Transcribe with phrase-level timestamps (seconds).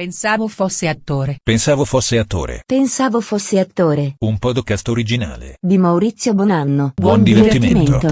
[0.00, 1.40] Pensavo fosse attore.
[1.42, 2.62] Pensavo fosse attore.
[2.64, 4.14] Pensavo fosse attore.
[4.20, 5.56] Un podcast originale.
[5.60, 6.92] Di Maurizio Bonanno.
[6.96, 8.08] Buon divertimento.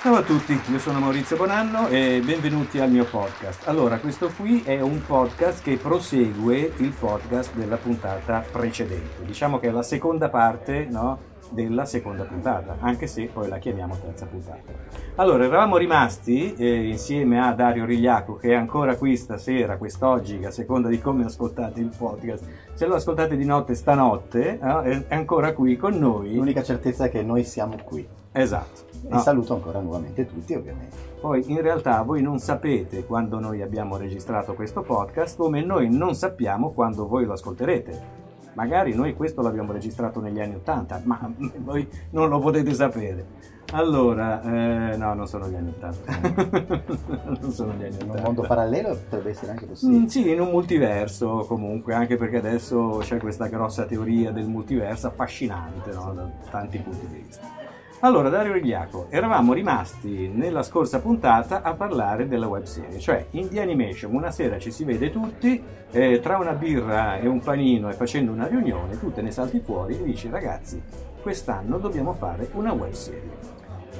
[0.00, 3.66] Ciao a tutti, io sono Maurizio Bonanno e benvenuti al mio podcast.
[3.66, 9.24] Allora, questo qui è un podcast che prosegue il podcast della puntata precedente.
[9.24, 11.18] Diciamo che è la seconda parte no,
[11.50, 14.72] della seconda puntata, anche se poi la chiamiamo terza puntata.
[15.16, 20.50] Allora, eravamo rimasti eh, insieme a Dario Rigliaco, che è ancora qui stasera, quest'oggi, a
[20.50, 22.44] seconda di come ascoltate il podcast.
[22.72, 26.34] Se lo ascoltate di notte stanotte, eh, è ancora qui con noi.
[26.34, 28.06] L'unica certezza è che noi siamo qui.
[28.32, 28.88] Esatto.
[29.02, 29.18] E No.
[29.18, 30.96] saluto ancora nuovamente tutti, ovviamente.
[31.20, 36.14] Poi in realtà voi non sapete quando noi abbiamo registrato questo podcast, come noi non
[36.14, 38.19] sappiamo quando voi lo ascolterete.
[38.54, 43.58] Magari noi questo l'abbiamo registrato negli anni Ottanta, ma voi non lo potete sapere.
[43.72, 46.84] Allora, eh, no, non sono gli anni Ottanta.
[47.40, 50.00] non sono gli anni In un mondo parallelo potrebbe essere anche possibile.
[50.00, 55.06] Mm, sì, in un multiverso comunque, anche perché adesso c'è questa grossa teoria del multiverso
[55.06, 56.12] affascinante no?
[56.12, 57.59] da tanti punti di vista.
[58.02, 63.50] Allora, Dario Rigliaco, eravamo rimasti nella scorsa puntata a parlare della web serie, cioè in
[63.50, 67.90] The Animation una sera ci si vede tutti, eh, tra una birra e un panino
[67.90, 70.82] e facendo una riunione, tu te ne salti fuori e dici ragazzi,
[71.20, 73.49] quest'anno dobbiamo fare una web serie.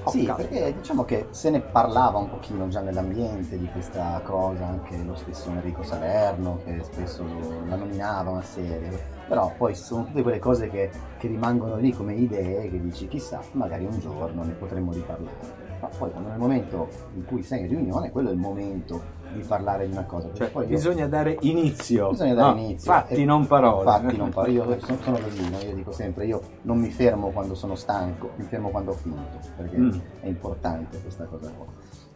[0.06, 4.66] Sì, Oh, perché diciamo che se ne parlava un pochino già nell'ambiente di questa cosa,
[4.66, 7.24] anche lo stesso Enrico Salerno che spesso
[7.68, 12.14] la nominava una serie, però poi sono tutte quelle cose che, che rimangono lì come
[12.14, 15.68] idee che dici chissà, magari un giorno ne potremmo riparlare.
[15.80, 19.42] Ma poi quando nel momento in cui sei in riunione, quello è il momento di
[19.42, 20.28] parlare di una cosa.
[20.32, 22.10] Cioè, poi io- bisogna dare inizio.
[22.10, 22.92] Bisogna dare No, inizio.
[22.92, 23.84] Fatti, E- non parole.
[23.84, 24.52] Fatti, non parole.
[24.52, 25.58] Io sono, sono così, no?
[25.58, 29.38] io dico sempre, io non mi fermo quando sono stanco, mi fermo quando ho finito,
[29.56, 29.90] perché Mm.
[30.20, 31.66] è importante questa cosa qua.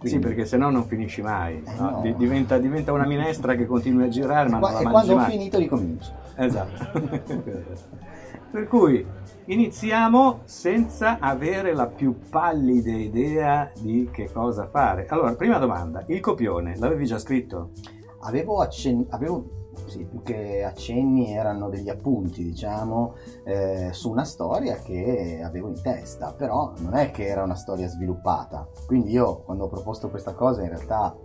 [0.05, 1.63] Sì, Quindi- perché se no non finisci mai.
[1.67, 1.91] Eh, no?
[1.91, 2.01] no.
[2.03, 5.15] Di- diventa, diventa una minestra che continui a girare, ma Qua- non e la quando
[5.15, 5.39] mangi ho mai.
[5.39, 6.13] finito ricomincio.
[6.37, 7.01] Esatto.
[8.51, 9.05] per cui
[9.47, 15.07] iniziamo senza avere la più pallida idea di che cosa fare.
[15.09, 17.71] Allora, prima domanda, il copione l'avevi già scritto?
[18.21, 23.15] Avevo accenni, avevo, sì, più che accenni erano degli appunti, diciamo,
[23.45, 27.89] eh, su una storia che avevo in testa, però non è che era una storia
[27.89, 28.69] sviluppata.
[28.87, 31.17] Quindi io quando ho proposto questa cosa in realtà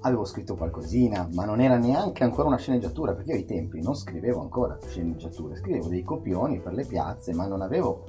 [0.00, 3.94] avevo scritto qualcosina, ma non era neanche ancora una sceneggiatura, perché io ai tempi non
[3.94, 8.04] scrivevo ancora sceneggiature, scrivevo dei copioni per le piazze, ma non avevo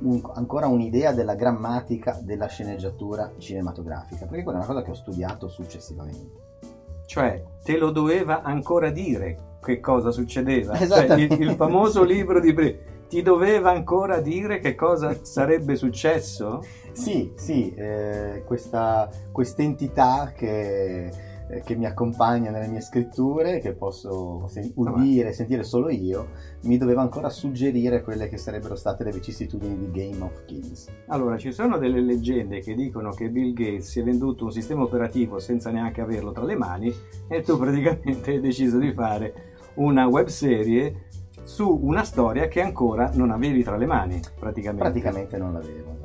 [0.00, 4.94] un- ancora un'idea della grammatica della sceneggiatura cinematografica, perché quella è una cosa che ho
[4.94, 6.49] studiato successivamente.
[7.10, 10.76] Cioè, te lo doveva ancora dire che cosa succedeva?
[10.78, 16.64] Cioè, il, il famoso libro di Bre- ti doveva ancora dire che cosa sarebbe successo?
[16.92, 21.10] Sì, sì, eh, questa quest'entità che,
[21.64, 26.28] che mi accompagna nelle mie scritture, che posso sen- udire, sentire solo io,
[26.62, 30.88] mi doveva ancora suggerire quelle che sarebbero state le vicissitudini di Game of Kings.
[31.08, 34.82] Allora, ci sono delle leggende che dicono che Bill Gates si è venduto un sistema
[34.82, 36.92] operativo senza neanche averlo tra le mani
[37.28, 39.34] e tu praticamente hai deciso di fare
[39.74, 41.08] una web serie
[41.42, 44.82] su una storia che ancora non avevi tra le mani, praticamente.
[44.82, 45.96] Praticamente non l'avevo,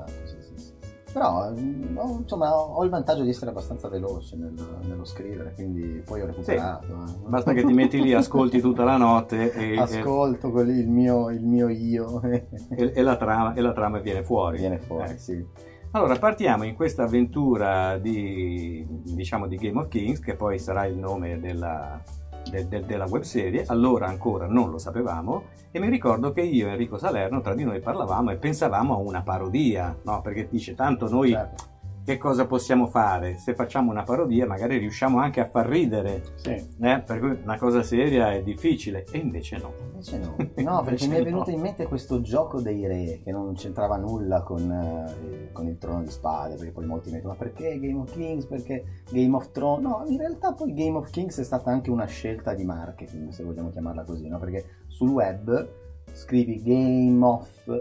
[1.15, 4.53] Però, mm, ho- insomma, ho il vantaggio di essere abbastanza veloce nel-
[4.85, 6.87] nello scrivere, quindi poi ho recuperato.
[6.87, 7.27] eh.
[7.29, 11.29] Basta che ti metti lì, ascolti tutta la notte e, e- Ascolto quelli, il, mio,
[11.31, 12.47] il mio io e-
[12.93, 14.57] e la trama, e la trama viene fuori.
[14.57, 15.17] viene fuori, Eh.
[15.17, 15.45] sì.
[15.91, 20.97] Allora, partiamo in questa avventura di, diciamo, di Game of Kings, che poi sarà il
[20.97, 22.01] nome della,
[22.49, 23.65] de- de- della webserie.
[23.67, 25.43] Allora ancora non lo sapevamo.
[25.71, 28.97] E mi ricordo che io e Enrico Salerno tra di noi parlavamo e pensavamo a
[28.97, 30.21] una parodia, no?
[30.21, 31.63] Perché dice, tanto noi Certo.
[32.05, 33.37] Che cosa possiamo fare?
[33.39, 36.51] Se facciamo una parodia magari riusciamo anche a far ridere, Sì.
[36.51, 37.01] eh?
[37.01, 39.05] Per cui una cosa seria è difficile.
[39.11, 39.73] E invece no.
[39.91, 41.23] Invece no, no perché Invece mi è no.
[41.23, 45.77] venuto in mente questo gioco dei re che non c'entrava nulla con, eh, con il
[45.79, 49.35] trono di spade, perché poi molti mi dicono ma perché Game of Kings, perché Game
[49.35, 49.83] of Thrones?
[49.83, 53.43] No, in realtà poi Game of Kings è stata anche una scelta di marketing, se
[53.43, 54.37] vogliamo chiamarla così, no?
[54.37, 55.67] perché sul web
[56.11, 57.77] scrivi Game of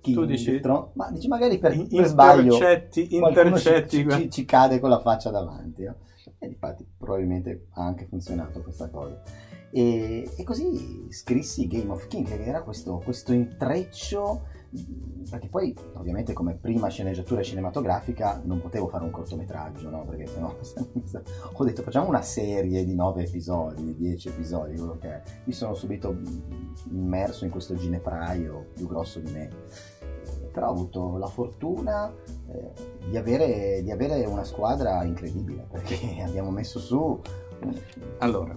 [0.00, 4.44] Kings, Tu dici- Thrones, ma dici magari per, In- per sbaglio intercetti, ci, ci- ci
[4.44, 5.84] cade con la faccia davanti.
[5.84, 5.94] no?
[6.38, 9.20] E infatti probabilmente ha anche funzionato questa cosa.
[9.72, 14.42] E, e così scrissi Game of King, che era questo, questo intreccio,
[15.28, 20.04] perché poi ovviamente come prima sceneggiatura cinematografica non potevo fare un cortometraggio, no?
[20.04, 20.54] perché sennò
[21.52, 25.22] ho detto facciamo una serie di nove episodi, di dieci episodi, quello che è.
[25.44, 26.16] Mi sono subito
[26.90, 29.50] immerso in questo ginepraio più grosso di me.
[30.52, 32.12] però ho avuto la fortuna
[32.48, 32.72] eh,
[33.08, 37.20] di, avere, di avere una squadra incredibile perché abbiamo messo su
[38.18, 38.56] Allora,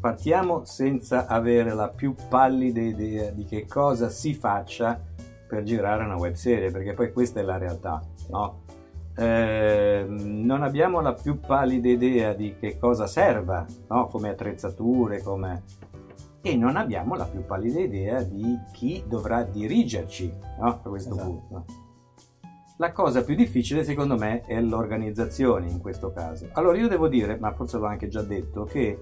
[0.00, 5.00] partiamo senza avere la più pallida idea di che cosa si faccia
[5.52, 8.00] per girare una web serie, perché poi questa è la realtà,
[8.30, 8.62] no?
[9.14, 14.06] Eh, non abbiamo la più pallida idea di che cosa serva, no?
[14.06, 15.62] Come attrezzature, come...
[16.40, 20.68] E non abbiamo la più pallida idea di chi dovrà dirigerci, no?
[20.68, 21.28] A questo Esatto.
[21.28, 21.64] punto.
[22.78, 26.48] La cosa più difficile secondo me è l'organizzazione in questo caso.
[26.52, 28.98] Allora io devo dire, ma forse l'ho anche già detto, che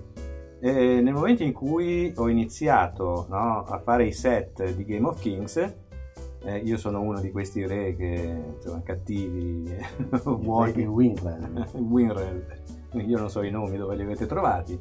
[0.61, 5.21] eh, nel momento in cui ho iniziato no, a fare i set di Game of
[5.21, 5.89] Kings,
[6.43, 9.77] eh, io sono uno di questi re che insomma cattivi,
[10.39, 11.69] buoni, Winrel.
[11.75, 12.47] Winrel,
[12.93, 14.81] io non so i nomi dove li avete trovati.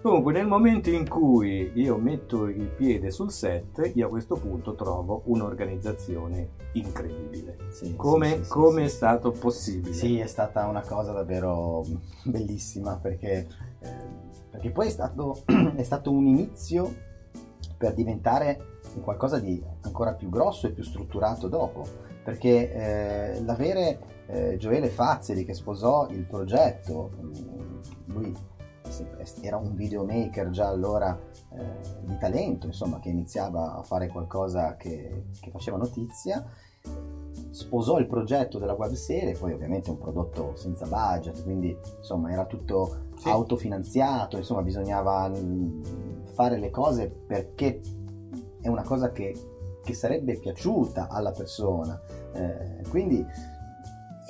[0.00, 4.74] Comunque nel momento in cui io metto il piede sul set, io a questo punto
[4.74, 7.56] trovo un'organizzazione incredibile.
[7.70, 9.92] Sì, Come, sì, sì, come è stato possibile?
[9.92, 11.84] Sì, è stata una cosa davvero
[12.22, 13.48] bellissima perché,
[13.80, 13.90] eh,
[14.50, 15.42] perché poi è stato,
[15.74, 17.06] è stato un inizio
[17.76, 21.84] per diventare un qualcosa di ancora più grosso e più strutturato dopo.
[22.22, 28.34] Perché eh, l'avere eh, Gioele Fazzeli che sposò il progetto, mm, lui
[29.42, 31.18] era un videomaker già allora
[31.50, 36.44] eh, di talento, insomma, che iniziava a fare qualcosa che, che faceva notizia
[37.50, 42.44] sposò il progetto della webserie, poi ovviamente è un prodotto senza budget, quindi insomma era
[42.46, 43.28] tutto Sì.
[43.28, 45.82] autofinanziato, insomma bisognava mm,
[46.34, 47.80] fare le cose perché
[48.60, 49.34] è una cosa che,
[49.82, 52.00] che sarebbe piaciuta alla persona.
[52.32, 53.26] Eh, quindi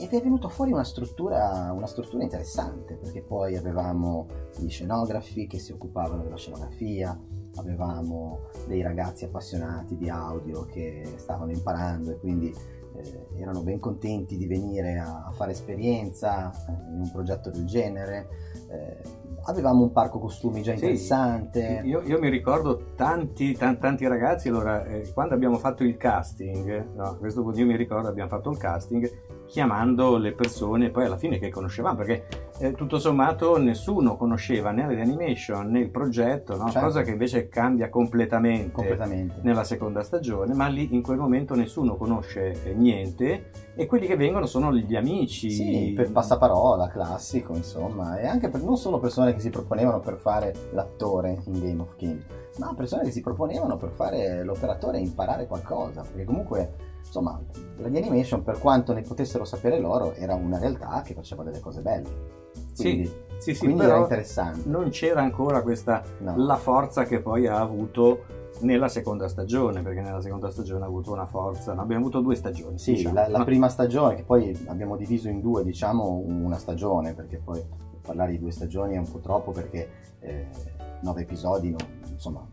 [0.00, 5.58] ed è venuta fuori una struttura, una struttura interessante perché poi avevamo gli scenografi che
[5.58, 7.18] si occupavano della scenografia,
[7.56, 12.54] avevamo dei ragazzi appassionati di audio che stavano imparando e quindi
[12.94, 17.66] eh, erano ben contenti di venire a, a fare esperienza eh, in un progetto del
[17.66, 18.28] genere.
[18.68, 19.02] Eh,
[19.48, 21.80] avevamo un parco costumi già Sì, interessante.
[21.84, 26.94] Io, io mi ricordo tanti, tan- tanti ragazzi, allora, eh, quando abbiamo fatto il casting,
[26.94, 29.10] no, questo io mi ricordo abbiamo fatto il casting
[29.48, 32.26] chiamando le persone poi alla fine che conoscevamo, perché
[32.58, 36.66] eh, tutto sommato nessuno conosceva né le animation né il progetto, no?
[36.66, 36.86] Certo.
[36.86, 39.40] cosa che invece cambia completamente, completamente.
[39.42, 44.16] nella seconda stagione, ma lì in quel momento nessuno conosce eh, niente e quelli che
[44.16, 45.50] vengono sono gli amici.
[45.50, 50.18] Sì, per passaparola, classico, insomma, e anche per non solo persone che si proponevano per
[50.18, 52.22] fare l'attore in Game of King,
[52.58, 57.40] ma persone che si proponevano per fare l'operatore e imparare qualcosa, perché comunque, insomma,
[57.78, 61.60] la di animation, per quanto ne potessero sapere loro, era una realtà che faceva delle
[61.60, 62.36] cose belle.
[62.76, 64.68] Quindi, Sì, sì, sì, quindi era interessante.
[64.68, 66.34] non c'era ancora questa No.
[66.36, 68.24] la forza che poi ha avuto
[68.60, 72.34] nella seconda stagione, perché nella seconda stagione ha avuto una forza, no, abbiamo avuto due
[72.34, 72.78] stagioni.
[72.78, 73.14] Sì, diciamo.
[73.14, 77.38] la, la No, prima stagione, che poi abbiamo diviso in due, diciamo una stagione, perché
[77.38, 77.62] poi
[78.02, 79.88] parlare di due stagioni è un po' troppo perché
[80.20, 80.46] eh,
[81.02, 82.44] nove episodi, non- insomma,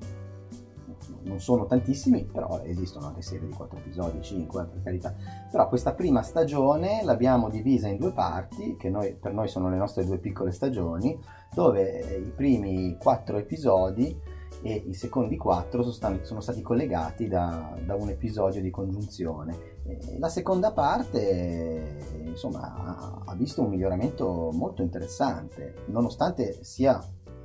[1.26, 5.14] non sono tantissimi, però esistono anche serie di quattro episodi, cinque, per carità.
[5.52, 9.78] Però questa prima stagione l'abbiamo divisa in due parti, che noi- per noi sono le
[9.78, 11.20] nostre due piccole stagioni,
[11.54, 17.28] dove eh, i primi quattro episodi e i secondi quattro sono stati, sono stati collegati
[17.28, 19.74] da, da un episodio di congiunzione.
[20.18, 27.00] La seconda parte, eh, insomma, ha visto un miglioramento molto interessante, nonostante sia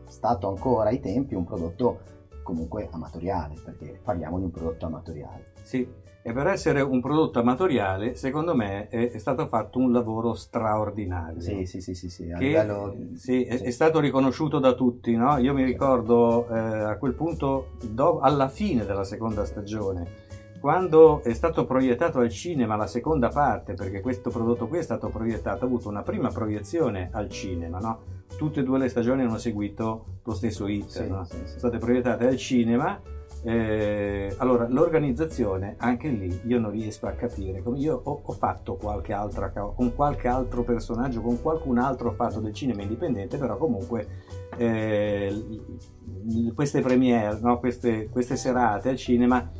[0.07, 2.01] stato ancora ai tempi un prodotto
[2.43, 5.53] comunque amatoriale, perché parliamo di un prodotto amatoriale.
[5.63, 5.89] Sì,
[6.23, 11.41] e per essere un prodotto amatoriale, secondo me è, è stato fatto un lavoro straordinario.
[11.41, 12.95] Sì, sì, sì, sì, sì, che livello...
[13.15, 13.65] sì, è, sì.
[13.65, 15.39] è stato riconosciuto da tutti, no?
[15.39, 20.29] Io mi ricordo eh, a quel punto, do- alla fine della seconda stagione,
[20.61, 25.09] quando è stato proiettato al cinema la seconda parte, perché questo prodotto qui è stato
[25.09, 27.99] proiettato, ha avuto una prima proiezione al cinema, no?
[28.37, 31.25] Tutte e due le stagioni hanno seguito lo stesso iter, Sì, no?
[31.25, 31.47] sì, sì.
[31.47, 33.01] sono state proiettate al cinema.
[33.43, 37.63] eh, allora, l'organizzazione, anche lì io non riesco a capire.
[37.63, 42.11] come Io ho, ho fatto qualche altra co- con qualche altro personaggio, con qualcun altro
[42.11, 44.07] ho fatto del cinema indipendente, però comunque
[44.59, 45.35] eh,
[46.55, 47.59] queste premiere, no?
[47.59, 49.51] queste, queste serate al cinema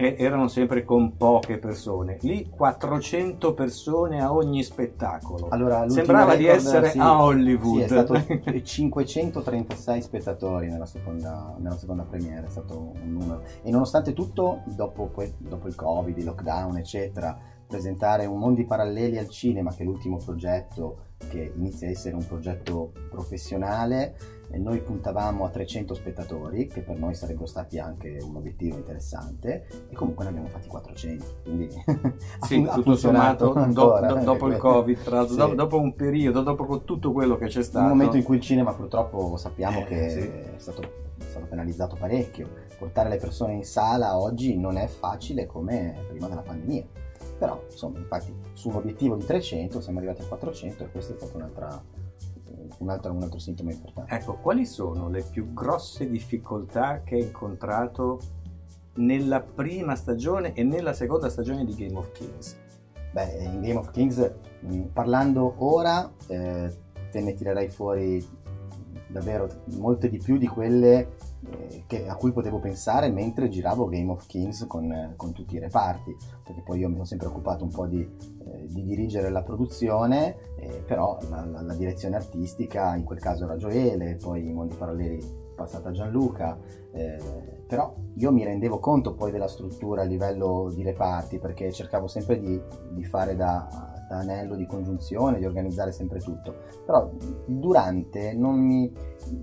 [0.00, 2.16] eh, erano sempre con poche persone.
[2.22, 5.48] Lì 400 persone a ogni spettacolo.
[5.50, 7.76] Allora, Sembrava di record, essere sì, a Hollywood.
[7.76, 8.14] Sì, è stato
[8.62, 13.42] 536 spettatori nella seconda, nella seconda premiere, è stato un numero.
[13.62, 19.28] E nonostante tutto, dopo, dopo il Covid, il lockdown, eccetera, presentare un Mondi Paralleli al
[19.28, 24.16] cinema, che è l'ultimo progetto che inizia a essere un progetto professionale,
[24.50, 29.66] e noi puntavamo a 300 spettatori, che per noi sarebbero stati anche un obiettivo interessante,
[29.88, 31.68] e comunque ne abbiamo fatti 400, quindi
[32.42, 34.12] Sì, ha tutto sommato, funzionato do- ancora.
[34.14, 35.40] do- dopo il Covid, tra l'altro, sì.
[35.40, 37.84] do- dopo un periodo, dopo tutto quello che c'è stato.
[37.84, 40.18] Un momento in cui il cinema purtroppo sappiamo Eh, che sì.
[40.18, 42.48] è, stato, è stato penalizzato parecchio.
[42.78, 46.84] Portare le persone in sala oggi non è facile come prima della pandemia.
[47.38, 51.16] Però, insomma, infatti, su un obiettivo di 300 siamo arrivati a 400 e questo è
[51.16, 51.82] stato un'altra,
[52.78, 54.14] un, altro, un altro sintomo importante.
[54.14, 58.20] Ecco, quali sono le più grosse difficoltà che hai incontrato
[58.94, 62.56] nella prima stagione e nella seconda stagione di Game of Kings?
[63.12, 66.72] Beh, in Game of Kings, mh, parlando ora, eh,
[67.10, 68.24] te ne tirerei fuori
[69.08, 71.16] davvero molte di più di quelle
[71.48, 75.54] eh, che- a cui potevo pensare mentre giravo Game of Kings con, eh, con tutti
[75.56, 79.30] i reparti, perché poi io mi sono sempre occupato un po' di, eh, di dirigere
[79.30, 84.46] la produzione, eh, però la, la- la direzione artistica in quel caso era Gioele, poi
[84.48, 86.58] i Mondi Paralleli passata a Gianluca,
[86.92, 87.18] eh,
[87.66, 92.40] però io mi rendevo conto poi della struttura a livello di reparti perché cercavo sempre
[92.40, 96.54] di, di fare da anello di congiunzione, di organizzare sempre tutto.
[96.84, 97.10] Però
[97.46, 98.92] durante non mi...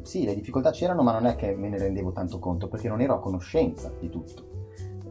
[0.02, 3.02] Sì, le difficoltà c'erano, ma non è che me ne rendevo tanto conto perché non
[3.02, 4.56] ero a conoscenza di tutto.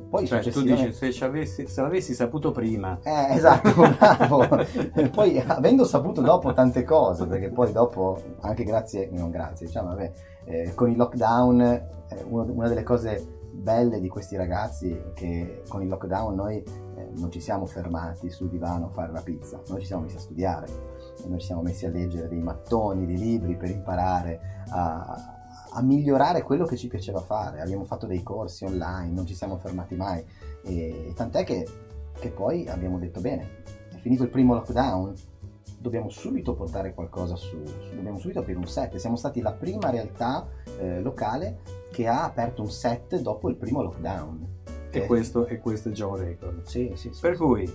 [0.08, 1.06] Poi Cioè, tu successivamente...
[1.06, 4.46] dici, se, avessi- se l'avessi saputo prima, Eh, esatto, bravo.
[5.12, 10.12] poi avendo saputo dopo tante cose, perché poi dopo, anche grazie, non grazie, diciamo, vabbè,
[10.44, 15.88] eh, con il lockdown, eh, una delle cose belle di questi ragazzi che con il
[15.88, 19.86] lockdown noi eh, non ci siamo fermati sul divano a fare la pizza, noi ci
[19.86, 20.66] siamo messi a studiare,
[21.26, 25.34] noi ci siamo messi a leggere dei mattoni di libri per imparare a,
[25.72, 27.60] a migliorare quello che ci piaceva fare.
[27.60, 30.25] Abbiamo fatto dei corsi online, non ci siamo fermati mai.
[30.62, 31.66] E tant'è che,
[32.12, 35.14] che poi abbiamo detto: bene, è finito il primo lockdown,
[35.78, 38.96] dobbiamo subito portare qualcosa su, su- dobbiamo subito aprire un set.
[38.96, 40.46] Siamo stati la prima realtà
[40.78, 41.60] eh, locale
[41.97, 44.47] che ha aperto un set dopo il primo lockdown.
[44.91, 46.62] e Eh, questo, e questo è già un record.
[46.65, 47.21] Sì, sì, sì.
[47.23, 47.73] Per cui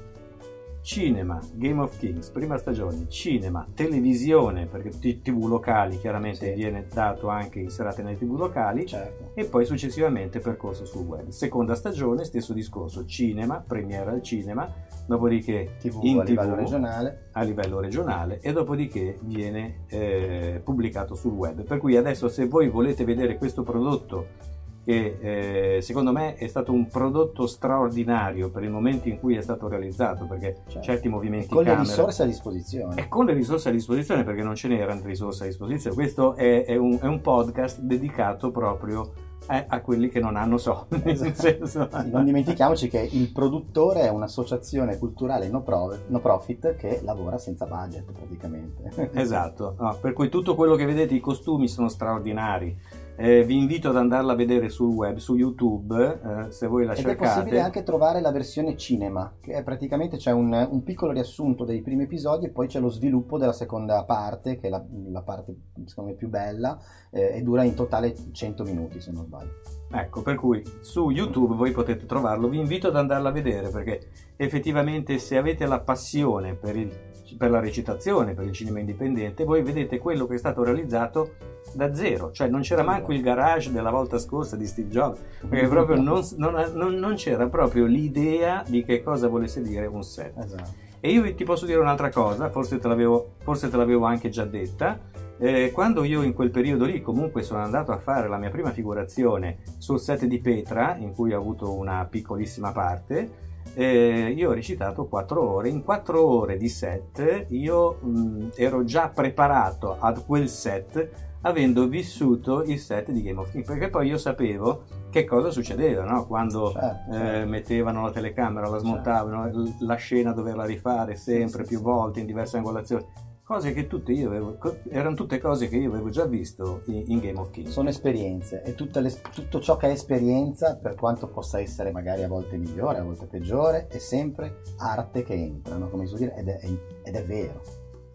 [0.82, 7.30] cinema, Game of Kings, prima stagione, cinema, televisione, perché tutti tv locali chiaramente viene dato
[7.30, 9.32] anche in serate nelle tv locali, certo.
[9.34, 11.30] e poi successivamente percorso sul web.
[11.30, 14.72] Seconda stagione, stesso discorso, cinema, premiera al cinema,
[15.12, 17.28] dopodiché TV in a livello TV regionale.
[17.32, 21.64] a livello regionale e dopodiché viene eh, pubblicato sul web.
[21.64, 24.50] Per cui adesso se voi volete vedere questo prodotto
[24.84, 29.42] che eh, secondo me è stato un prodotto straordinario per il momento in cui è
[29.42, 30.82] stato realizzato perché Certo.
[30.82, 32.96] certi movimenti Con le camera risorse a disposizione.
[33.00, 36.66] e con le risorse a disposizione perché non ce n'erano risorse a disposizione questo è,
[36.66, 39.12] è un, è un podcast dedicato proprio
[39.48, 44.10] a, a quelli che non hanno soldi nel senso- non dimentichiamoci che il produttore è
[44.10, 49.10] un'associazione culturale no, pro- no profit che lavora senza budget praticamente.
[49.14, 52.78] Esatto, no, per cui tutto quello che vedete, i costumi sono straordinari.
[53.24, 56.94] Eh, vi invito ad andarla a vedere sul web, su YouTube, eh, se voi la
[56.94, 57.34] Ed è cercate.
[57.36, 61.82] possibile anche trovare la versione cinema, che è praticamente c'è un, un piccolo riassunto dei
[61.82, 65.56] primi episodi e poi c'è lo sviluppo della seconda parte, che è la, la parte
[65.86, 66.80] secondo me più bella,
[67.12, 69.52] eh, e dura in totale 100 minuti se non sbaglio.
[69.94, 72.48] Ecco, per cui su YouTube voi potete trovarlo.
[72.48, 76.92] Vi invito ad andarla a vedere perché effettivamente se avete la passione per, il-
[77.38, 81.34] per la recitazione, per il cinema indipendente, voi vedete quello che è stato realizzato
[81.74, 82.32] da zero.
[82.32, 86.22] Cioè non c'era manco il garage della volta scorsa di Steve Jobs, perché proprio non,
[86.38, 90.38] non- non- c'era proprio l'idea di che cosa volesse dire un set.
[90.38, 90.90] Esatto.
[91.00, 94.46] E io ti posso dire un'altra cosa, forse te l'avevo, forse te l'avevo anche già
[94.46, 95.00] detta.
[95.40, 98.70] Eh, quando io in quel periodo lì comunque sono andato a fare la mia prima
[98.70, 104.54] figurazione sul set di Petra, in cui ho avuto una piccolissima parte, eh, io ho
[104.54, 105.70] recitato 4 ore.
[105.70, 112.64] In 4 ore di set io mh, ero già preparato ad quel set avendo vissuto
[112.64, 116.28] il set di Game of Thrones, perché poi io sapevo che cosa succedeva no?
[116.28, 117.50] quando Certo, eh, certo.
[117.50, 122.58] mettevano la telecamera, la smontavano, l- la scena doverla rifare sempre più volte in diverse
[122.58, 123.06] angolazioni.
[123.52, 127.20] Cose che tutte io avevo, erano tutte cose che io avevo già visto in, in
[127.20, 127.72] Game of Kings.
[127.72, 132.30] Sono esperienze e le- tutto ciò che è esperienza, per quanto possa essere magari a
[132.30, 135.90] volte migliore, a volte peggiore, è sempre arte che entra, no?
[135.90, 136.60] come si può dire, ed è,
[137.04, 137.62] ed è vero.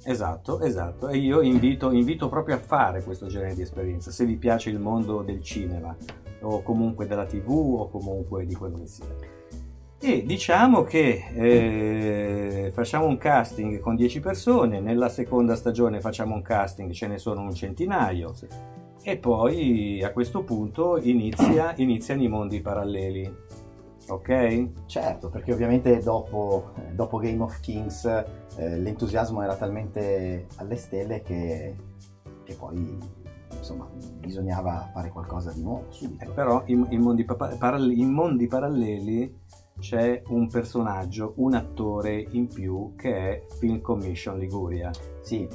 [0.04, 1.08] Esatto, esatto.
[1.08, 4.78] E io invito, invito proprio a fare questo genere di esperienza, se vi piace il
[4.78, 5.94] mondo del cinema,
[6.40, 9.35] o comunque della tv, o comunque di quello che sia.
[9.98, 16.42] E diciamo che eh, facciamo un casting con 10 persone, nella seconda stagione facciamo un
[16.42, 18.34] casting, ce ne sono un centinaio,
[19.02, 23.34] e poi a questo punto inizia- iniziano i mondi paralleli.
[24.08, 24.68] ok?
[24.84, 31.74] Certo, perché ovviamente dopo, dopo Game of Kings eh, l'entusiasmo era talmente alle stelle che,
[32.44, 32.98] che poi
[33.56, 33.88] insomma
[34.18, 36.24] bisognava fare qualcosa di nuovo subito.
[36.24, 37.24] Eh, però in, in mondi,
[37.94, 39.44] in mondi paralleli
[39.78, 44.90] c'è un personaggio, un attore in più che è Film Commission Liguria.
[45.20, 45.48] Sì,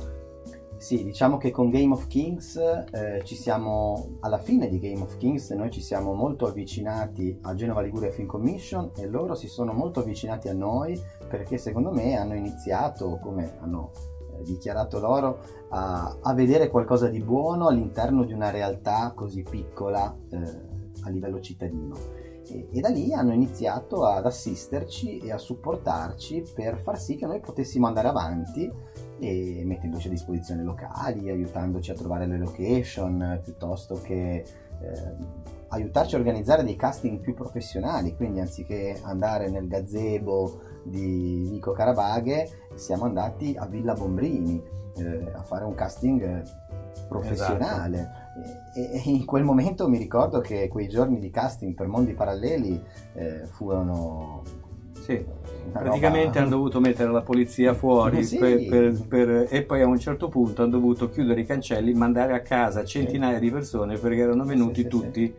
[0.81, 5.15] sì, diciamo che con Game of Kings eh, ci siamo, alla fine di Game of
[5.17, 9.73] Kings noi ci siamo molto avvicinati a Genova Liguria Film Commission e loro si sono
[9.73, 10.99] molto avvicinati a noi
[11.29, 13.91] perché secondo me hanno iniziato, come hanno
[14.39, 20.17] eh, dichiarato loro, a, a, vedere qualcosa di buono all'interno di una realtà così piccola
[20.31, 20.37] eh,
[21.03, 22.20] a livello cittadino
[22.51, 27.25] e, e, da lì hanno iniziato ad assisterci e a supportarci per far sì che
[27.25, 28.71] noi potessimo andare avanti
[29.19, 34.43] e mettendoci a disposizione locali, aiutandoci a trovare le location, piuttosto che
[34.81, 35.15] eh,
[35.69, 42.67] aiutarci a organizzare dei casting più professionali, quindi anziché andare nel gazebo di Vico Caravaghe
[42.75, 44.61] siamo andati a Villa Bombrini
[44.95, 46.43] eh, a fare un casting
[47.07, 47.99] professionale.
[47.99, 48.20] Esatto.
[48.73, 52.81] E, in quel momento mi ricordo che quei giorni di casting per mondi paralleli
[53.13, 54.43] eh, furono
[55.01, 55.25] sì,
[55.71, 56.39] praticamente roba...
[56.39, 58.37] hanno dovuto mettere la polizia fuori sì.
[58.37, 62.33] per, per, per, e poi a un certo punto hanno dovuto chiudere i cancelli, mandare
[62.33, 63.41] a casa centinaia sì.
[63.41, 65.33] di persone perché erano venuti sì, tutti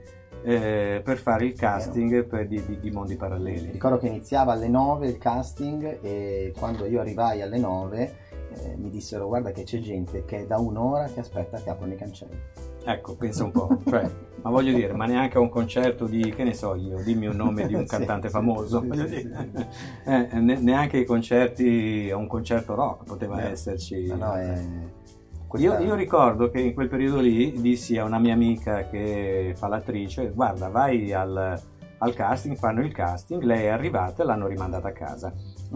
[0.44, 3.70] eh, per fare il casting per, di, di, di, mondi paralleli.
[3.70, 8.14] Ricordo che iniziava alle 9 il casting e quando io arrivai alle 9
[8.54, 11.92] eh, mi dissero guarda che c'è gente che è da un'ora che aspetta che aprono
[11.92, 12.40] i cancelli.
[12.84, 14.10] Ecco, pensa un po', cioè,
[14.42, 17.36] ma voglio dire, ma neanche a un concerto di, che ne so io, dimmi un
[17.36, 19.68] nome di un cantante sì, famoso, sì, sì, dire.
[20.04, 24.06] Eh, neanche i concerti, a un concerto rock poteva eh, esserci.
[24.06, 24.62] No, no, è...
[25.56, 29.68] Io, io, ricordo che in quel periodo lì dissi a una mia amica che fa
[29.68, 31.60] l'attrice, guarda vai al,
[31.98, 35.32] al casting, fanno il casting, lei è arrivata e l'hanno rimandata a casa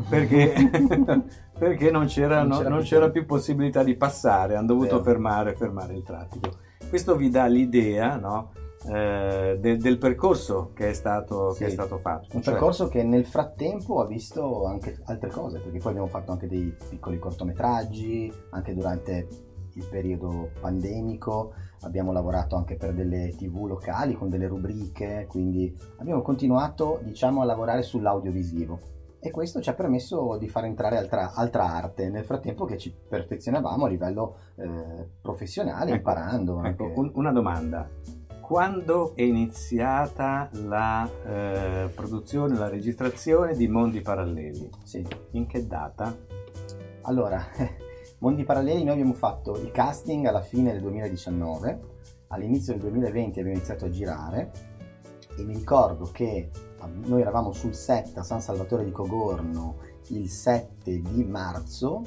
[0.08, 0.52] perché,
[1.58, 5.94] perché non, c'era, non, c'era, non c'era, più possibilità di passare, hanno dovuto fermare, fermare,
[5.94, 6.64] il traffico.
[6.88, 8.52] Questo vi dà l'idea no,
[8.88, 12.36] eh, de, del percorso che è stato, sì, che è stato fatto.
[12.36, 12.54] Un cioè...
[12.54, 16.74] percorso che nel frattempo ha visto anche altre cose, perché poi abbiamo fatto anche dei
[16.88, 19.28] piccoli cortometraggi, anche durante
[19.74, 26.22] il periodo pandemico, abbiamo lavorato anche per delle tv locali con delle rubriche, quindi abbiamo
[26.22, 28.94] continuato diciamo a lavorare sull'audiovisivo
[29.26, 32.92] e questo ci ha permesso di far entrare altra, altra arte nel frattempo che ci
[32.92, 36.62] perfezionavamo a livello eh, professionale, ecco, imparando.
[36.62, 37.90] Ecco, un, una domanda.
[38.40, 44.70] Quando è iniziata la eh, produzione, la registrazione di Mondi Paralleli?
[44.84, 45.04] Sì.
[45.32, 46.16] In che data?
[47.02, 47.44] Allora,
[48.20, 51.80] Mondi Paralleli noi abbiamo fatto il casting alla fine del 2019,
[52.28, 54.52] all'inizio del 2020 abbiamo iniziato a girare
[55.36, 56.48] e mi ricordo che
[57.04, 59.76] noi eravamo sul set a San Salvatore di Cogorno
[60.08, 62.02] il 7 di marzo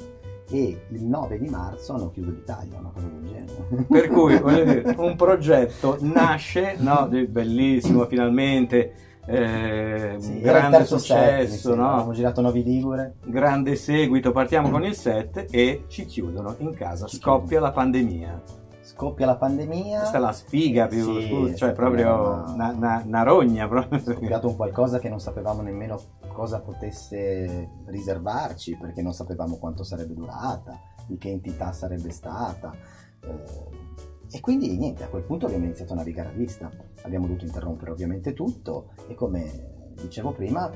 [0.50, 3.86] e il 9 di marzo hanno chiuso l'Italia, una cosa del genere.
[3.88, 8.94] Per cui, voglio dire, un progetto nasce, no, bellissimo, finalmente,
[9.26, 11.92] eh, sì, grande successo, set, no?
[11.92, 13.16] abbiamo girato Novi Ligure.
[13.26, 18.59] Grande seguito, partiamo con il set e ci chiudono in casa, scoppia la pandemia
[19.00, 20.00] scoppia la pandemia.
[20.00, 23.66] Questa è la sfiga più, sì, cioè proprio una, una, una rogna.
[23.70, 23.98] Proprio.
[23.98, 29.84] È scoppiato un qualcosa che non sapevamo nemmeno cosa potesse riservarci, perché non sapevamo quanto
[29.84, 32.76] sarebbe durata, di che entità sarebbe stata.
[33.22, 33.88] Eh,
[34.32, 36.70] e quindi niente, a quel punto abbiamo iniziato a navigare a vista.
[37.04, 40.70] Abbiamo dovuto interrompere ovviamente tutto e come dicevo prima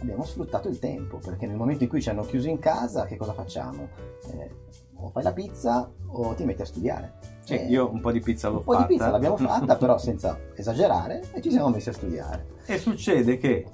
[0.00, 3.16] abbiamo sfruttato il tempo, perché nel momento in cui ci hanno chiuso in casa, che
[3.16, 3.88] cosa facciamo?
[4.30, 4.50] Eh,
[5.04, 7.12] o fai la pizza o ti metti a studiare.
[7.44, 8.70] Sì, eh, io un po' di pizza l'ho fatta.
[8.70, 12.46] Un po' di pizza l'abbiamo fatta, però senza esagerare, e ci siamo messi a studiare.
[12.66, 13.66] E succede che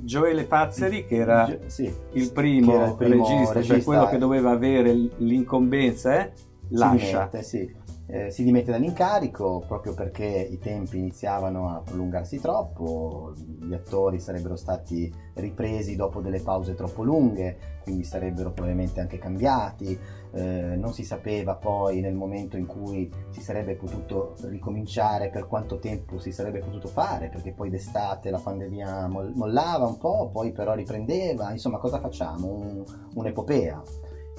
[0.00, 4.06] Gioele Fazzeri, che era, Gio- sì, il, primo era il, primo regista, regista, cioè quello
[4.08, 6.32] che doveva avere l'incombenza, eh,
[6.68, 7.18] lascia.
[7.18, 13.74] Dimette, sì eh, si dimette dall'incarico proprio perché i tempi iniziavano a prolungarsi troppo, gli
[13.74, 19.98] attori sarebbero stati ripresi dopo delle pause troppo lunghe, quindi sarebbero probabilmente anche cambiati,
[20.32, 25.78] eh, non si sapeva poi nel momento in cui si sarebbe potuto ricominciare per quanto
[25.78, 30.74] tempo si sarebbe potuto fare, perché poi d'estate la pandemia mollava un po', poi però
[30.74, 32.46] riprendeva, insomma cosa facciamo?
[32.46, 33.82] Un, un'epopea.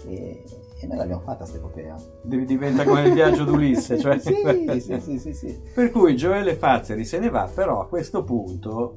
[0.06, 0.43] E,
[0.80, 1.95] e noi l'abbiamo fatta questa epopea.
[2.21, 4.17] Diventa come il viaggio d'Ulisse, cioè...
[4.19, 4.34] sì,
[4.80, 8.93] sì, sì, sì, sì, Per cui Gioele Fazzeri se ne va, però a questo punto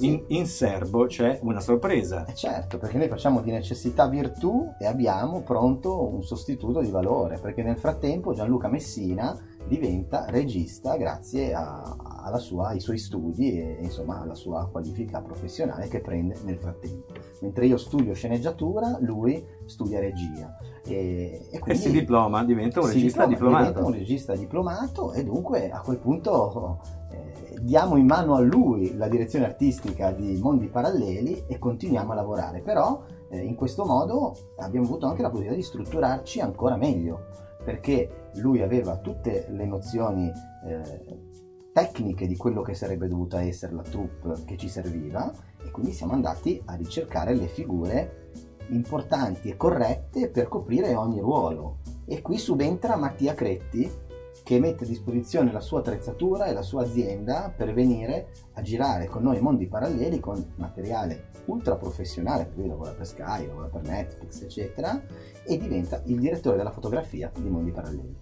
[0.00, 2.24] in, in, serbo c'è una sorpresa.
[2.26, 7.38] Eh certo, perché noi facciamo di necessità virtù e abbiamo pronto un sostituto di valore,
[7.38, 9.36] perché nel frattempo Gianluca Messina,
[9.68, 15.88] diventa regista grazie a- alla sua- ai suoi studi e insomma alla sua qualifica professionale
[15.88, 17.12] che prende nel frattempo.
[17.40, 20.56] Mentre io studio sceneggiatura, lui studia regia.
[20.84, 23.68] E, e E quindi si diploma, diventa un regista diploma, diplomato.
[23.72, 28.94] diventa un regista diplomato e dunque a quel punto eh, diamo in mano a lui
[28.96, 32.60] la direzione artistica di Mondi Paralleli e continuiamo a lavorare.
[32.60, 37.26] Però eh, in questo modo abbiamo avuto anche la possibilità di strutturarci ancora meglio
[37.64, 40.30] perché lui aveva tutte le nozioni
[40.64, 41.18] eh,
[41.72, 46.12] tecniche di quello che sarebbe dovuta essere la troupe che ci serviva e quindi siamo
[46.12, 48.30] andati a ricercare le figure
[48.68, 51.78] importanti e corrette per coprire ogni ruolo.
[52.06, 53.90] E qui subentra Mattia Cretti
[54.46, 59.06] che mette a disposizione la sua attrezzatura e la sua azienda per venire a girare
[59.06, 63.82] con noi mondi paralleli con materiale ultra professionale, perché lui lavora per Sky, lavora per
[63.82, 65.02] Netflix, eccetera,
[65.44, 68.16] e diventa il direttore della fotografia di Mondi Paralleli.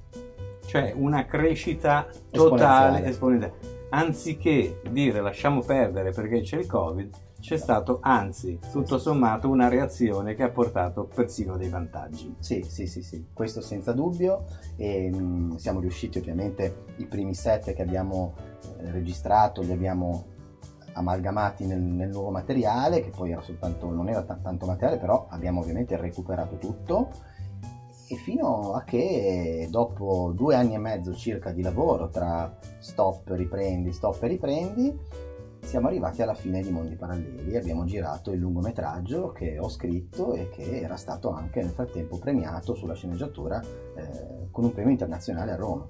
[0.64, 3.08] Cioè una crescita totale, Esponenziale.
[3.10, 3.54] esponenziale.
[3.90, 10.34] Anziché dire lasciamo perdere perché c'è il Covid, c'è stato anzi, tutto sommato, una reazione
[10.34, 12.34] che ha portato persino dei vantaggi.
[12.38, 14.46] Sì, sì, sì, sì, questo senza dubbio.
[14.76, 18.32] E, mh, siamo riusciti ovviamente, i primi set che abbiamo
[18.78, 20.24] eh, registrato li abbiamo
[20.94, 25.26] amalgamati nel, nel nuovo materiale, che poi era soltanto, non era ta- tanto materiale, però
[25.28, 27.10] abbiamo ovviamente recuperato tutto.
[28.08, 33.92] E fino a che dopo due anni e mezzo circa di lavoro tra stop, riprendi,
[33.92, 34.98] stop e riprendi,
[35.64, 37.56] siamo arrivati alla fine di Mondi Paralleli.
[37.56, 42.74] Abbiamo girato il lungometraggio che ho scritto e che era stato anche nel frattempo premiato
[42.74, 45.86] sulla sceneggiatura eh, con un premio internazionale a Roma.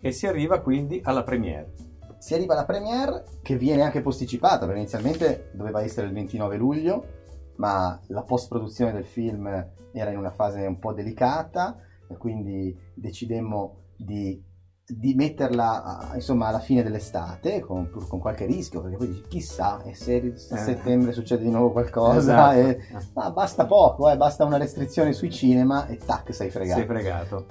[0.00, 1.72] E si arriva quindi alla premiere.
[2.18, 7.06] Si arriva alla premiere che viene anche posticipata perché inizialmente doveva essere il 29 luglio,
[7.56, 9.46] ma la post-produzione del film
[9.92, 14.42] era in una fase un po' delicata e quindi decidemmo di,
[14.90, 19.82] di metterla a- insomma alla fine dell'estate con, con qualche rischio perché poi dici chissà
[19.82, 20.14] e se
[20.50, 20.58] a Eh.
[20.58, 22.18] settembre succede di nuovo qualcosa
[22.56, 22.56] Esatto.
[22.58, 22.80] e-
[23.14, 26.78] ma basta poco, eh, basta una restrizione sui cinema e tac sei fregato.
[26.78, 27.46] Sei fregato.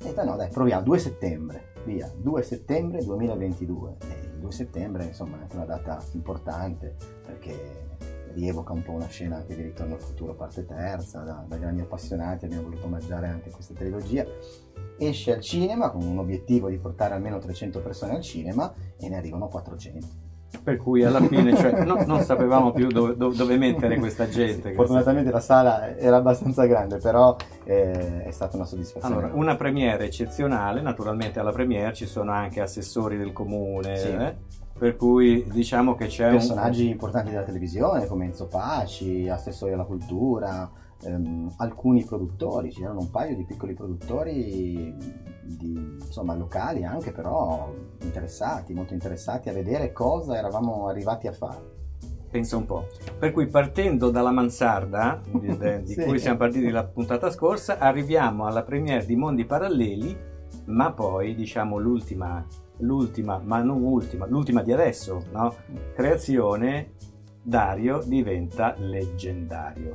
[0.00, 3.96] E no, dai, proviamo, 2 settembre, via, 2 settembre 2022.
[3.98, 6.94] E il 2 settembre, insomma, è anche una data importante
[7.26, 7.86] perché
[8.32, 11.80] rievoca un po' una scena anche di Ritorno al futuro parte terza, da, da grandi
[11.80, 14.24] appassionati abbiamo voluto omaggiare anche questa trilogia.
[14.98, 19.16] Esce al cinema con un obiettivo di portare almeno 300 persone al cinema e ne
[19.16, 20.06] arrivano 400.
[20.64, 24.70] Per cui alla fine cioè, no- non sapevamo più dove, dove- mettere questa gente.
[24.70, 29.14] Sì, fortunatamente la sala era abbastanza grande, però eh, è stata una soddisfazione.
[29.14, 34.08] Allora, una premiere eccezionale, naturalmente alla premiere ci sono anche assessori del comune, Sì.
[34.08, 34.36] eh,
[34.78, 40.70] per cui diciamo che c'è personaggi importanti della televisione come Enzo Paci, assessori alla cultura,
[41.02, 44.94] ehm, alcuni produttori, c'erano un paio di piccoli produttori
[45.42, 51.56] di, insomma, locali anche però interessati, molto interessati a vedere cosa eravamo arrivati a fare.
[51.56, 52.86] un, pensa un po'.
[53.18, 56.04] Per cui partendo dalla mansarda, di, di Sì.
[56.04, 60.16] cui siamo partiti la puntata scorsa, arriviamo alla premiere di Mondi Paralleli,
[60.66, 62.44] ma poi diciamo l'ultima,
[62.78, 65.54] l'ultima, ma non ultima, l'ultima di adesso, no?
[65.94, 66.92] Creazione,
[67.42, 69.94] Dario diventa leggendario.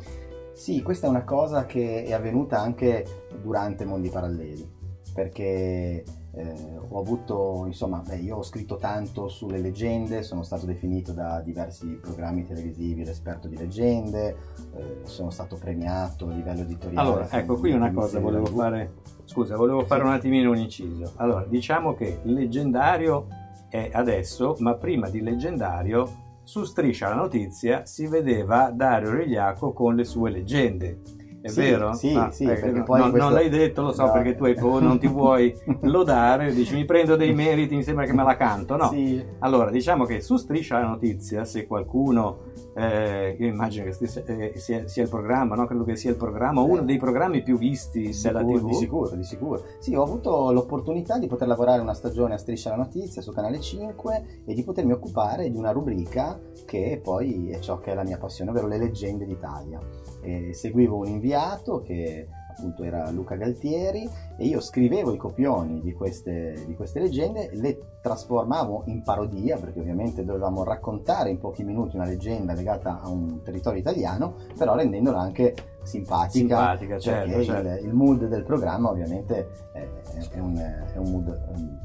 [0.54, 3.06] Sì, questa è una cosa che è avvenuta anche
[3.42, 4.70] durante Mondi Paralleli,
[5.14, 6.04] perché
[6.36, 6.56] eh,
[6.90, 11.88] ho avuto, insomma, beh, io ho scritto tanto sulle leggende, sono stato definito da diversi
[12.02, 14.36] programmi televisivi l'esperto di leggende,
[14.76, 17.08] eh, sono stato premiato a livello editoriale.
[17.08, 18.94] Allora, ecco, qui una cosa volevo fare.
[19.26, 21.14] Scusa, volevo fare un attimino un inciso.
[21.16, 23.28] Allora, diciamo che leggendario
[23.70, 29.96] è adesso, ma prima di leggendario, su Striscia la notizia si vedeva Dario Regliaco con
[29.96, 31.00] le sue leggende.
[31.44, 31.92] È Sì, vero?
[31.94, 34.12] sì, Ah, sì, eh, perché no, poi no, questo- Non l'hai detto, lo so No.
[34.14, 38.14] perché tu paura, non ti vuoi lodare, dici mi prendo dei meriti, mi sembra che
[38.14, 38.78] me la canto.
[38.78, 43.92] No, Sì, allora, diciamo che su Striscia la notizia, se qualcuno, eh, io immagino che
[43.92, 45.66] stessa- eh, sia, sia il programma, no?
[45.68, 48.66] credo che sia il programma, uno dei programmi più visti della sicuro, TV.
[48.68, 49.64] di sicuro, di sicuro.
[49.80, 53.60] Sì, ho avuto l'opportunità di poter lavorare una stagione a Striscia la Notizia su Canale
[53.60, 58.04] 5 e di potermi occupare di una rubrica che poi è ciò che è la
[58.04, 59.80] mia passione, ovvero le leggende d'Italia.
[60.24, 64.08] E seguivo un inviato che appunto era Luca Galtieri
[64.38, 69.80] e io scrivevo i copioni di queste, di queste leggende, le trasformavo in parodia perché
[69.80, 75.20] ovviamente dovevamo raccontare in pochi minuti una leggenda legata a un territorio italiano, però rendendola
[75.20, 77.70] anche simpatica Simpatica, certo, certo.
[77.70, 79.88] Il, il mood del programma ovviamente è,
[80.32, 81.80] è un, è un mood ehm,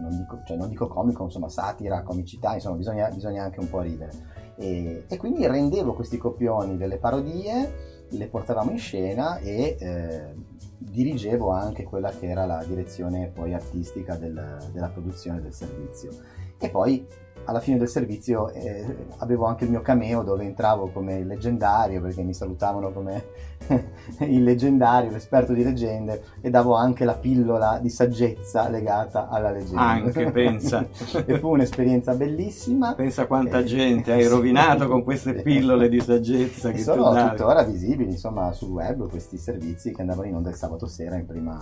[0.00, 3.80] non dico, cioè non dico comico insomma satira comicità insomma bisogna, bisogna anche un po'
[3.80, 4.12] ridere
[4.58, 10.34] e, e quindi rendevo questi copioni delle parodie le portavamo in scena e eh,
[10.78, 16.10] dirigevo anche quella che era la direzione poi artistica del- della produzione del servizio.
[16.58, 17.06] E poi
[17.48, 18.84] alla fine del servizio eh,
[19.18, 23.24] avevo anche il mio cameo dove entravo come leggendario perché mi salutavano come
[24.20, 29.80] il leggendario, l'esperto di leggende e davo anche la pillola di saggezza legata alla leggenda.
[29.80, 30.86] Anche, pensa.
[31.24, 32.94] e fu un'esperienza bellissima.
[32.94, 34.28] Pensa quanta Eh, gente hai sì.
[34.28, 39.94] rovinato con queste pillole di saggezza che sono tuttora visibili insomma sul web questi servizi
[39.94, 41.58] che andavano in onda il sabato sera in prima,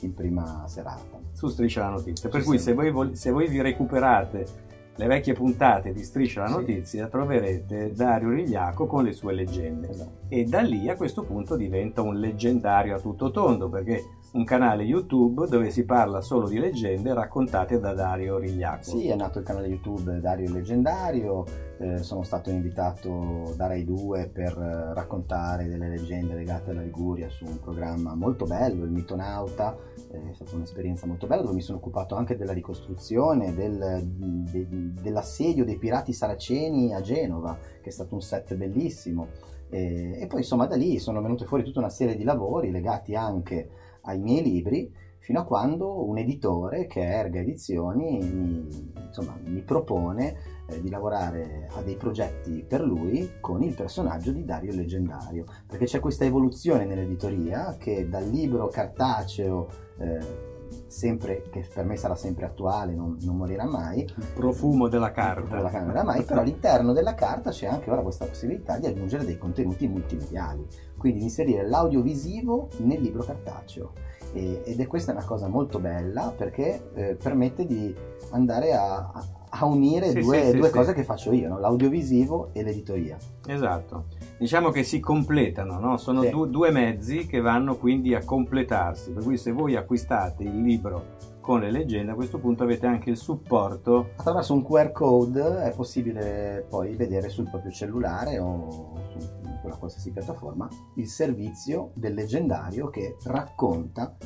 [0.00, 1.18] in prima serata.
[1.32, 2.28] su Striscia la Notizia.
[2.28, 2.64] Per Sì, cui sì.
[2.64, 6.52] se voi, se voi vi recuperate le vecchie puntate di Striscia la Sì.
[6.54, 9.88] Notizia troverete Dario Rigliaco con le sue leggende.
[9.88, 10.10] Esatto.
[10.28, 14.02] E da lì a questo punto diventa un leggendario a tutto tondo perché
[14.34, 18.82] un canale YouTube dove si parla solo di leggende raccontate da Dario Rigliaco.
[18.82, 21.44] Sì, è nato il canale YouTube Dario Leggendario,
[21.78, 27.28] eh, sono stato invitato da Rai 2 per eh, raccontare delle leggende legate alla Liguria
[27.28, 29.76] su un programma molto bello, il Mitonauta,
[30.10, 34.66] eh, è stata un'esperienza molto bella dove mi sono occupato anche della ricostruzione, del- de-
[35.00, 39.28] dell'assedio dei pirati saraceni a Genova, che è stato un set bellissimo.
[39.70, 43.14] E, e poi insomma da lì sono venute fuori tutta una serie di lavori legati
[43.14, 43.68] anche
[44.04, 44.90] ai miei libri
[45.24, 50.36] fino a quando un editore che è Erga Edizioni mi, insomma, mi propone
[50.68, 55.46] eh, di lavorare a dei progetti per lui con il personaggio di Dario Leggendario.
[55.66, 60.53] Perché c'è questa evoluzione nell'editoria che dal libro cartaceo eh,
[60.86, 65.60] sempre, che per me sarà sempre attuale, non, non morirà mai, Il profumo della carta.
[65.60, 69.38] la camera mai, però all'interno della carta c'è anche ora questa possibilità di aggiungere dei
[69.38, 73.92] contenuti multimediali, quindi di inserire l'audiovisivo nel libro cartaceo.
[74.32, 77.94] E- ed è questa una cosa molto bella perché eh, permette di
[78.30, 79.12] andare a,
[79.50, 80.72] a- unire Sì, due, sì, due sì.
[80.72, 81.58] cose che faccio io, no?
[81.60, 83.16] l'audiovisivo e l'editoria.
[83.46, 84.06] Esatto,
[84.38, 85.96] diciamo che si completano, no?
[85.96, 86.30] sono Sì.
[86.30, 91.32] du- due mezzi che vanno quindi a completarsi, per cui se voi acquistate il libro
[91.40, 95.74] con le leggende a questo punto avete anche il supporto Attraverso un QR code è
[95.74, 99.18] possibile poi vedere sul proprio cellulare o su
[99.60, 104.16] quella qualsiasi piattaforma il servizio del leggendario che racconta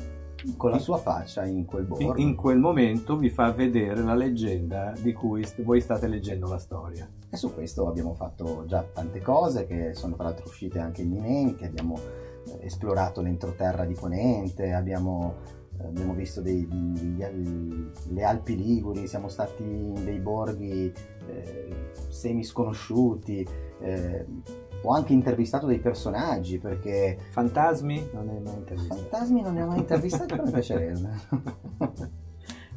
[0.57, 2.21] con la sua faccia in quel in, bordo.
[2.21, 7.09] in quel momento vi fa vedere la leggenda di cui voi state leggendo la storia.
[7.29, 11.63] E su questo abbiamo fatto già tante cose che sono tra l'altro uscite anche imminenti,
[11.65, 11.99] abbiamo
[12.47, 15.35] eh, esplorato l'entroterra di Ponente, abbiamo,
[15.79, 16.67] eh, abbiamo visto dei-
[17.21, 20.91] Al- le Alpi Liguri, siamo stati in dei borghi
[21.27, 23.47] eh, semi sconosciuti,
[23.81, 24.25] eh,
[24.81, 28.09] ho anche intervistato dei personaggi perché Fantasmi?
[28.13, 29.01] Non è mai intervistato.
[29.01, 31.09] fantasmi non ne ho mai intervistati, però mi piacerebbe.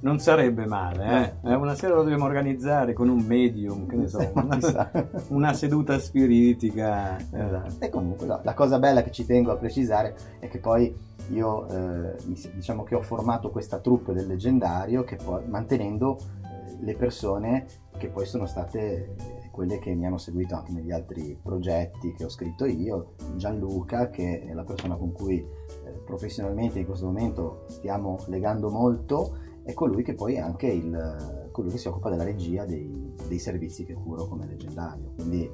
[0.02, 1.50] Non sarebbe male, eh?
[1.50, 4.90] Eh, Una sera lo dobbiamo organizzare con un medium, che ne so, una, Chissà.
[5.28, 7.16] una seduta spiritica.
[7.18, 7.24] eh.
[7.44, 7.74] Esatto.
[7.84, 10.92] E comunque no, la cosa bella che ci tengo a precisare è che poi
[11.28, 12.16] io eh,
[12.52, 18.08] diciamo che ho formato questa troupe del leggendario che poi mantenendo eh, le persone che
[18.08, 22.28] poi sono state eh, quelle che mi hanno seguito anche negli altri progetti che ho
[22.28, 28.18] scritto io, Gianluca che è la persona con cui eh, professionalmente in questo momento stiamo
[28.26, 32.64] legando molto è colui che poi è anche il, colui che si occupa della regia
[32.64, 35.12] dei, dei servizi che curo come leggendario.
[35.14, 35.48] Quindi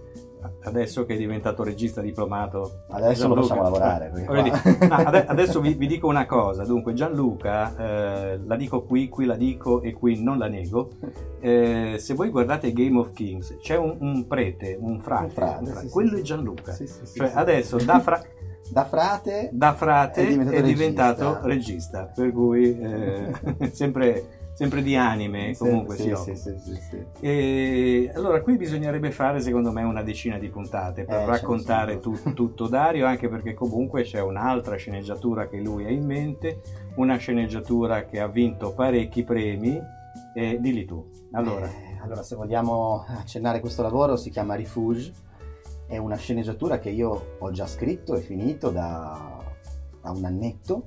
[0.64, 2.82] Adesso che è diventato regista diplomato.
[2.88, 6.64] Adesso lo Gianluca, facciamo lavorare, dire, no, ade- adesso vi, vi dico una cosa.
[6.64, 10.90] Dunque, Gianluca, eh, la dico qui, qui la dico e qui non la nego.
[11.40, 15.58] Eh, se voi guardate Game of Kings, c'è un, un prete, un frate, Un frate,
[15.60, 15.86] un frate.
[15.86, 16.20] sì, quello sì.
[16.20, 16.72] è Gianluca.
[16.72, 18.22] Sì, Cioè, adesso da, fra-
[18.70, 22.00] da frate da frate È è diventato diventato, regista.
[22.02, 22.12] regista.
[22.14, 23.32] per cui eh,
[23.72, 24.24] sempre,
[24.58, 27.04] sempre di anime comunque sì, sì, sì, sì.
[27.20, 32.32] E allora qui bisognerebbe fare secondo me una decina di puntate per Eh, raccontare tu-
[32.34, 36.60] tutto Dario, anche perché comunque c'è un'altra sceneggiatura che lui ha in mente,
[36.96, 39.80] una sceneggiatura che ha vinto parecchi premi.
[40.34, 41.08] E dilli tu.
[41.32, 45.12] Allora, Eh, allora, se vogliamo accennare questo lavoro, si chiama Refuge.
[45.86, 49.38] È una sceneggiatura che io ho già scritto e finito da,
[50.02, 50.86] da un annetto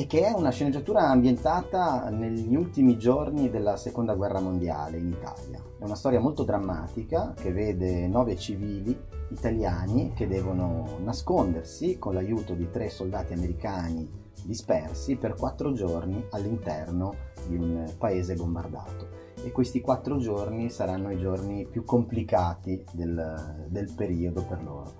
[0.00, 5.62] e che è una sceneggiatura ambientata negli ultimi giorni della seconda guerra mondiale in Italia.
[5.78, 12.54] È una storia molto drammatica che vede nove civili italiani che devono nascondersi con l'aiuto
[12.54, 14.08] di tre soldati americani
[14.42, 17.14] dispersi per quattro giorni all'interno
[17.46, 19.06] di un paese bombardato.
[19.44, 24.94] E questi quattro giorni saranno i giorni più complicati del, del periodo per loro.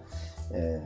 [0.50, 0.82] Eh,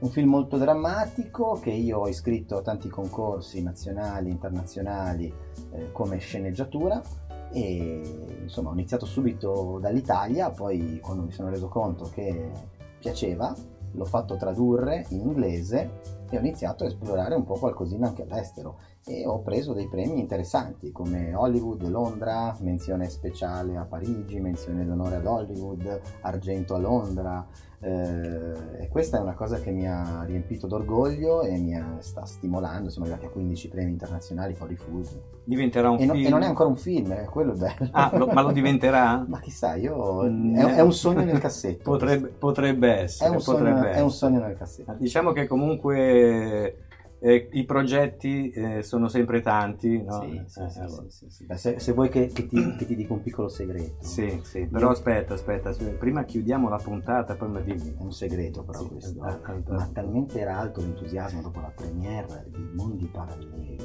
[0.00, 5.34] un film molto drammatico che io ho iscritto a tanti concorsi nazionali e internazionali
[5.72, 7.02] eh, come sceneggiatura
[7.50, 12.50] e insomma ho iniziato subito dall'Italia, poi quando mi sono reso conto che
[12.98, 13.54] piaceva
[13.92, 18.78] l'ho fatto tradurre in inglese e ho iniziato a esplorare un po' qualcosina anche all'estero
[19.04, 25.16] e ho preso dei premi interessanti come Hollywood, Londra, menzione speciale a Parigi, menzione d'onore
[25.16, 27.46] ad Hollywood, argento a Londra
[27.80, 32.90] eh, e questa è una cosa che mi ha riempito d'orgoglio e mi sta stimolando,
[32.90, 35.20] siamo arrivati a 15 premi internazionali poi rifusi.
[35.44, 36.26] Diventerà un e, no, film?
[36.26, 37.88] e non è ancora un film, è quello bello.
[37.92, 39.24] Ah, lo, ma lo diventerà?
[39.28, 40.24] ma chissà, io...
[40.24, 41.90] Mm, è, è un sogno nel cassetto.
[41.90, 43.30] Potrebbe, potrebbe essere.
[43.30, 43.92] È un, potrebbe sogno, essere.
[43.92, 44.94] è un sogno nel cassetto.
[44.98, 46.87] Diciamo che comunque
[47.20, 50.20] eh, i progetti eh, sono sempre tanti, no?
[50.22, 51.02] Sì, sì, Eh, sì, allora.
[51.02, 51.44] sì, sì, sì.
[51.46, 54.04] Beh, se, se vuoi che, che ti, che ti dica un piccolo segreto.
[54.04, 57.94] Sì, sì, però aspetta, aspetta, prima chiudiamo la puntata, poi mi dimmi.
[57.98, 59.24] È un segreto però questo.
[59.26, 63.76] eh, eh, Ma talmente era alto l'entusiasmo dopo la premiere di Mondi Paralleli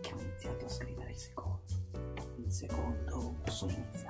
[0.00, 1.60] che ho iniziato a scrivere il secondo.
[2.36, 4.07] Il secondo sono iniziato.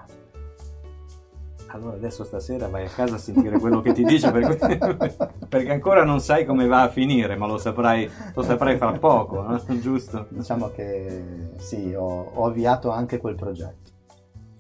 [1.71, 4.79] Allora adesso stasera vai a casa a sentire quello che ti dice perché,
[5.49, 9.43] perché ancora non sai come va a finire, ma lo saprai, lo saprai fra poco,
[9.43, 9.63] no?
[9.81, 10.27] giusto?
[10.31, 13.91] Diciamo che sì, ho, ho avviato anche quel progetto.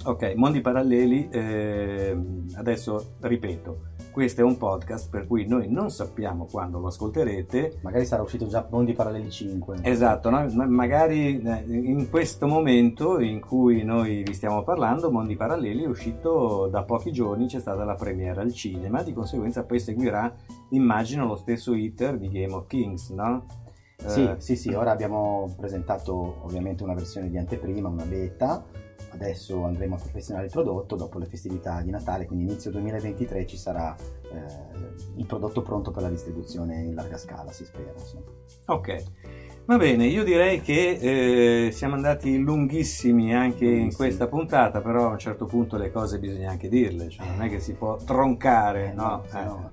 [0.04, 3.80] Ok, Mondi Paralleli, ehm, adesso ripeto,
[4.18, 8.48] questo è un podcast per cui noi non sappiamo quando lo ascolterete, Magari sarà uscito
[8.48, 9.76] già Mondi Paralleli 5.
[9.82, 10.44] Esatto, no?
[10.54, 15.86] Ma magari eh, in questo momento in cui noi vi stiamo parlando, Mondi Paralleli è
[15.86, 20.34] uscito da pochi giorni, c'è stata la premiera al cinema, di conseguenza poi seguirà,
[20.70, 23.46] immagino, lo stesso iter di Game of Kings, no?
[24.04, 28.64] Sì, Eh, sì, sì, ora abbiamo presentato ovviamente una versione di anteprima, una beta,
[29.10, 33.56] adesso andremo a perfezionare il prodotto dopo le festività di Natale, quindi inizio 2023 ci
[33.56, 33.96] sarà
[34.32, 37.92] eh, il prodotto pronto per la distribuzione in larga scala, si spera.
[37.96, 38.24] insomma.
[38.66, 39.02] Ok,
[39.64, 45.12] va bene, io direi che eh, siamo andati lunghissimi anche in questa puntata, però a
[45.12, 48.90] un certo punto le cose bisogna anche dirle, cioè non è che si può troncare,
[48.90, 49.22] Eh, no?
[49.32, 49.70] no.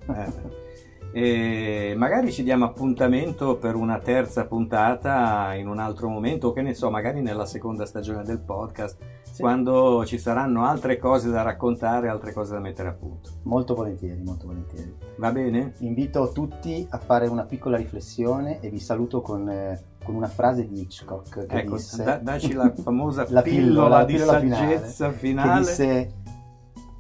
[1.18, 6.62] E magari ci diamo appuntamento per una terza puntata in un altro momento, o che
[6.62, 8.98] ne so, magari nella seconda stagione del podcast,
[9.32, 9.40] Sì.
[9.42, 13.30] quando ci saranno altre cose da raccontare, altre cose da mettere a punto.
[13.44, 14.94] Molto volentieri, molto volentieri.
[15.16, 15.76] Va bene?
[15.80, 20.68] Invito tutti a fare una piccola riflessione e vi saluto con, eh, con una frase
[20.68, 22.04] di Hitchcock che Ecco, disse...
[22.04, 25.60] da- dacci la famosa La pillola, pillola, la di saggezza che finale.
[25.62, 26.14] disse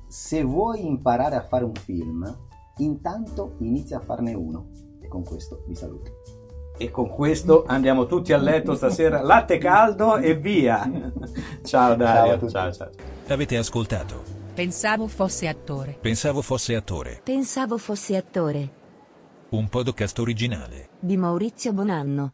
[0.08, 2.34] se vuoi imparare a fare un film
[2.78, 4.70] intanto inizia a farne uno
[5.02, 6.12] e con questo vi saluto
[6.78, 10.90] E con questo andiamo tutti a letto stasera, latte caldo e via.
[11.64, 12.26] Ciao Dario.
[12.26, 12.52] Ciao a tutti.
[12.52, 12.90] ciao, ciao.
[13.28, 14.24] Avete ascoltato?
[14.54, 15.98] Pensavo fosse attore.
[16.00, 17.20] Pensavo fosse attore.
[17.24, 18.70] Pensavo fosse attore.
[19.50, 20.90] Un podcast originale.
[21.00, 22.34] Di Maurizio Bonanno.